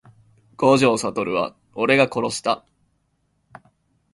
[0.57, 2.65] 五条悟は俺が殺した…